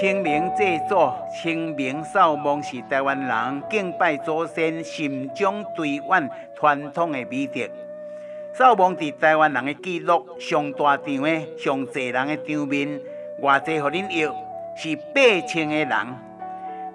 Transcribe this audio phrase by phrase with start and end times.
[0.00, 7.68] 清明祭祖，清明扫墓是台湾人敬拜祖先、心中追远传统的美德。
[8.54, 12.98] 扫墓伫台湾人的记录上大场的、上济人的场面，
[13.42, 14.26] 偌济互恁约
[14.74, 15.90] 是八千个人，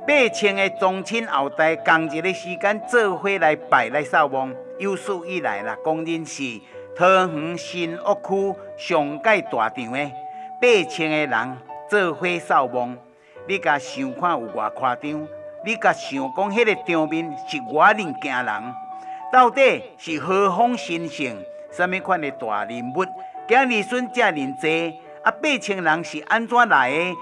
[0.08, 4.50] 八千个宗亲后代同一个时间做伙来拜来扫墓。
[4.80, 6.42] 有史以来啦，公认是
[6.98, 10.12] 桃园新屋区上盖大场的
[10.60, 12.98] 八千个人做伙扫墓。
[13.48, 15.28] 你甲想看有偌夸张？
[15.64, 18.76] 你甲想讲迄个场面是偌令惊人？
[19.32, 21.36] 到底是何方神圣？
[21.72, 23.06] 什么款的大人物？
[23.48, 27.16] 今日孙遮尔济，啊，八千人是安怎来的？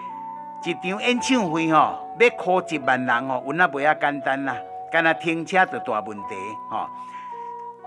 [0.65, 4.55] 一场演唱会吼，要靠一万人吼，有那袂遐简单啦，
[4.91, 6.35] 干那停车就大问题
[6.69, 6.87] 吼。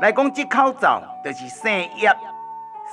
[0.00, 2.14] 来讲这口罩，就是姓叶，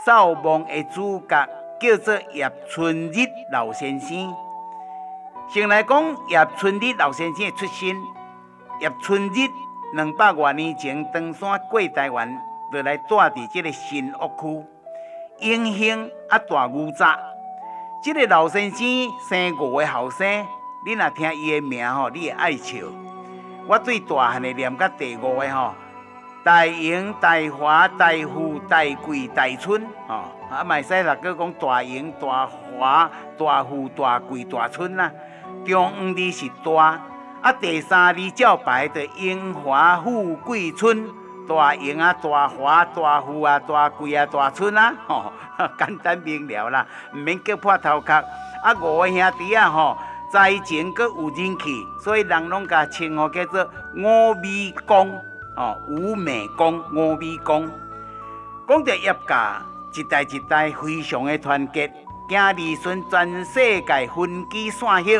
[0.06, 1.46] 扫墓的主角
[1.80, 4.34] 叫做叶春日老先生。
[5.50, 7.96] 先来讲叶春日老先生的出身，
[8.80, 9.50] 叶春日
[9.94, 12.42] 两百多年前登山过台湾，
[12.72, 14.66] 就来住伫这个新屋区，
[15.40, 17.20] 英雄啊大牛杂。
[18.04, 18.88] 这个老先生
[19.30, 20.46] 生五个后生，
[20.86, 22.78] 你若听伊的名吼，你会爱笑。
[23.68, 25.74] 我最大汉的念甲第五个吼。
[26.44, 35.10] 大英、大华、大富、大贵、大春，哦，啊，卖使六个讲大英、大华、大富、大贵、大春啦。
[35.66, 37.00] 中央字是大，
[37.42, 41.10] 啊，第三字照牌的荣华富贵春，
[41.48, 45.32] 大英啊，大华、大富啊，大贵啊，大春啊，吼，
[45.78, 48.14] 简单明了啦，唔免叫破头壳。
[48.14, 49.98] 啊，五个兄弟啊，吼，
[50.32, 55.12] 在前阁有人气，所以人拢甲称呼叫做五味公。
[55.56, 57.70] 哦，五美公、五美公，
[58.68, 59.62] 讲到叶家
[59.94, 61.88] 一代一代非常的团结，
[62.28, 65.20] 兄弟孙全世界分居散叶。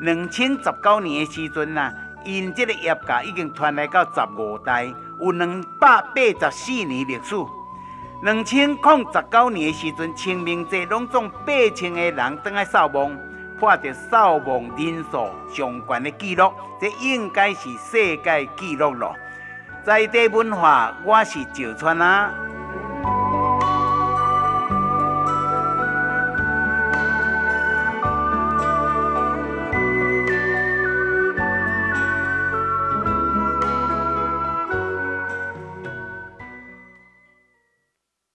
[0.00, 1.92] 两千十九年的时阵呐，
[2.24, 7.34] 因这个业家已经传来到十五代，有两百八十四年历史。
[8.22, 13.12] 两千零十九年的时阵，清明节拢总八千个人登来扫墓，
[13.58, 19.12] 破着扫墓人数上悬的记录，这应该是世界纪录了。
[19.84, 22.32] 在地文化，我是赵川啊。